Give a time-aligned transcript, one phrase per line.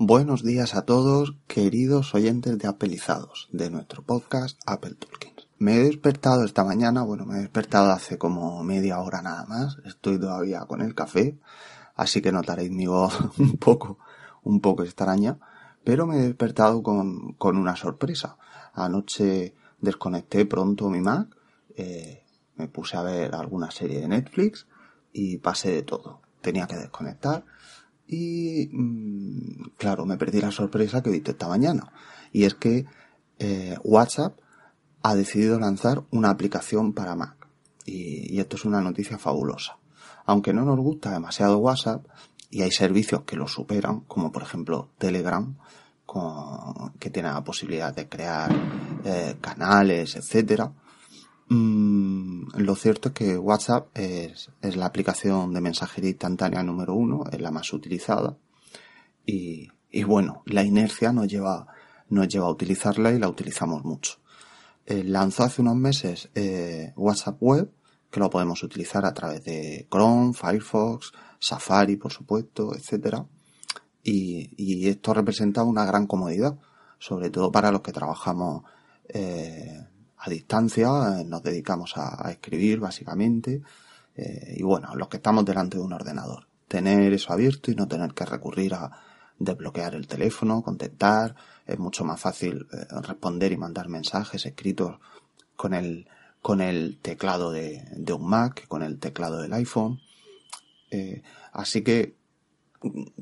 [0.00, 5.48] Buenos días a todos, queridos oyentes de Apelizados, de nuestro podcast Apple Talkings.
[5.58, 9.78] Me he despertado esta mañana, bueno, me he despertado hace como media hora nada más,
[9.84, 11.36] estoy todavía con el café,
[11.96, 13.98] así que notaréis mi voz un poco,
[14.44, 15.36] un poco extraña,
[15.82, 18.36] pero me he despertado con, con una sorpresa.
[18.74, 21.26] Anoche desconecté pronto mi Mac,
[21.74, 22.24] eh,
[22.54, 24.68] me puse a ver alguna serie de Netflix
[25.12, 26.20] y pasé de todo.
[26.40, 27.44] Tenía que desconectar
[28.08, 31.92] y mm, claro, me perdí la sorpresa que visto esta mañana.
[32.32, 32.86] Y es que
[33.38, 34.38] eh, WhatsApp
[35.02, 37.36] ha decidido lanzar una aplicación para Mac.
[37.84, 39.78] Y, esto es una noticia fabulosa.
[40.24, 42.06] Aunque no nos gusta demasiado WhatsApp,
[42.50, 45.54] y hay servicios que lo superan, como por ejemplo Telegram,
[46.98, 48.50] que tiene la posibilidad de crear
[49.04, 50.72] eh, canales, etcétera.
[51.50, 57.40] Mm, lo cierto es que WhatsApp es, la aplicación de mensajería instantánea número uno, es
[57.40, 58.36] la más utilizada.
[59.24, 59.68] Y,
[60.04, 61.66] bueno, la inercia nos lleva,
[62.08, 64.18] nos lleva a utilizarla y la utilizamos mucho.
[64.86, 67.70] Eh, lanzó hace unos meses eh, WhatsApp Web,
[68.10, 73.26] que lo podemos utilizar a través de Chrome, Firefox, Safari, por supuesto, etcétera.
[74.02, 76.58] Y, esto representa una gran comodidad,
[76.98, 78.62] sobre todo para los que trabajamos
[79.08, 79.86] eh,
[80.18, 80.88] a distancia,
[81.20, 83.62] eh, nos dedicamos a, escribir básicamente,
[84.16, 86.46] eh, y bueno, los que estamos delante de un ordenador.
[86.66, 88.90] Tener eso abierto y no tener que recurrir a
[89.38, 91.34] desbloquear el teléfono, contestar,
[91.66, 94.98] es mucho más fácil eh, responder y mandar mensajes escritos
[95.56, 96.08] con el,
[96.42, 100.00] con el teclado de, de un Mac, con el teclado del iPhone.
[101.52, 102.16] así que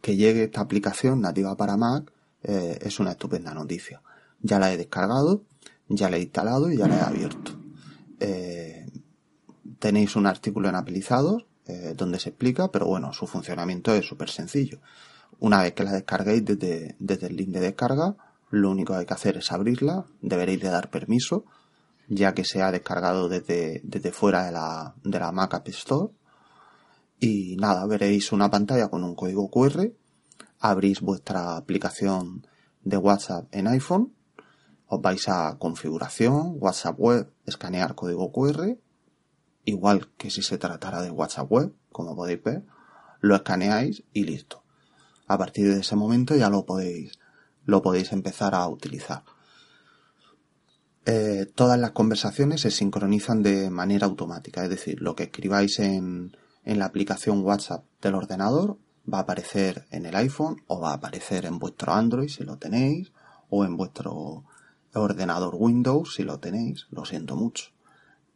[0.00, 4.00] que llegue esta aplicación nativa para Mac es una estupenda noticia.
[4.40, 5.44] Ya la he descargado
[5.90, 7.52] ya la he instalado y ya la he abierto.
[8.20, 8.86] Eh,
[9.78, 14.30] tenéis un artículo en Apelizados eh, donde se explica, pero bueno, su funcionamiento es súper
[14.30, 14.80] sencillo.
[15.40, 18.16] Una vez que la descarguéis desde, desde el link de descarga,
[18.50, 21.44] lo único que hay que hacer es abrirla, deberéis de dar permiso,
[22.08, 26.12] ya que se ha descargado desde, desde fuera de la, de la Mac App Store.
[27.18, 29.90] Y nada, veréis una pantalla con un código QR,
[30.60, 32.46] abrís vuestra aplicación
[32.82, 34.12] de WhatsApp en iPhone
[34.92, 38.76] os vais a configuración, WhatsApp web, escanear código QR,
[39.64, 42.64] igual que si se tratara de WhatsApp web, como podéis ver,
[43.20, 44.64] lo escaneáis y listo.
[45.28, 47.20] A partir de ese momento ya lo podéis,
[47.66, 49.22] lo podéis empezar a utilizar.
[51.06, 56.36] Eh, todas las conversaciones se sincronizan de manera automática, es decir, lo que escribáis en,
[56.64, 58.76] en la aplicación WhatsApp del ordenador
[59.12, 62.58] va a aparecer en el iPhone o va a aparecer en vuestro Android si lo
[62.58, 63.12] tenéis
[63.50, 64.44] o en vuestro
[64.94, 67.70] ordenador Windows, si lo tenéis, lo siento mucho.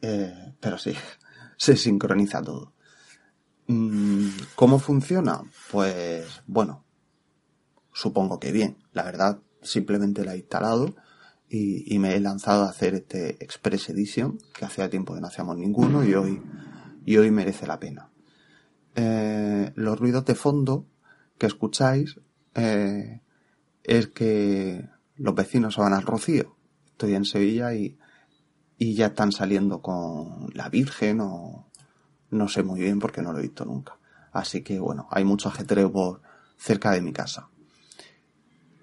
[0.00, 0.94] Eh, pero sí,
[1.56, 2.72] se sincroniza todo.
[3.68, 5.42] Mm, ¿Cómo funciona?
[5.70, 6.84] Pues bueno,
[7.92, 8.76] supongo que bien.
[8.92, 10.94] La verdad, simplemente la he instalado
[11.48, 15.58] y, me he lanzado a hacer este Express Edition, que hacía tiempo que no hacíamos
[15.58, 16.42] ninguno y hoy,
[17.04, 18.10] y hoy merece la pena.
[18.94, 20.86] Eh, los ruidos de fondo
[21.36, 22.18] que escucháis
[22.54, 23.20] eh,
[23.84, 26.56] es que los vecinos se van al Rocío.
[26.86, 27.98] Estoy en Sevilla y,
[28.78, 31.68] y ya están saliendo con la Virgen o
[32.30, 33.98] no sé muy bien porque no lo he visto nunca.
[34.32, 36.22] Así que bueno, hay mucho ajetreo por
[36.56, 37.48] cerca de mi casa.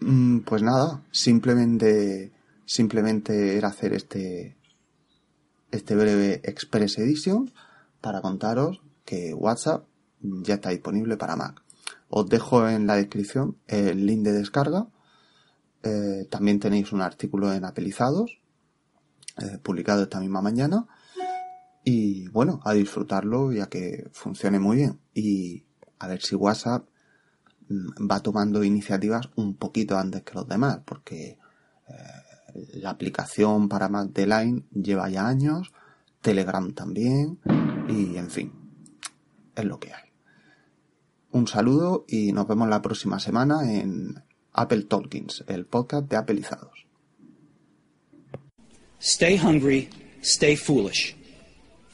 [0.00, 2.32] Mm, pues nada, simplemente
[2.66, 4.56] simplemente era hacer este
[5.70, 7.52] este breve Express Edition
[8.00, 9.86] para contaros que WhatsApp
[10.20, 11.62] ya está disponible para Mac.
[12.08, 14.88] Os dejo en la descripción el link de descarga
[15.84, 18.40] eh, también tenéis un artículo en Apelizados,
[19.36, 20.86] eh, publicado esta misma mañana.
[21.84, 25.00] Y bueno, a disfrutarlo ya que funcione muy bien.
[25.12, 25.64] Y
[25.98, 26.88] a ver si WhatsApp
[27.68, 31.38] mm, va tomando iniciativas un poquito antes que los demás, porque
[31.88, 35.72] eh, la aplicación para Mac de Line lleva ya años,
[36.22, 37.38] Telegram también,
[37.88, 38.52] y en fin,
[39.54, 40.04] es lo que hay.
[41.32, 44.22] Un saludo y nos vemos la próxima semana en
[44.54, 46.86] Apple Talkings, el podcast de Apelizados.
[49.00, 49.88] Stay hungry,
[50.22, 51.14] stay foolish.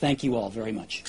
[0.00, 1.02] Thank you all very much.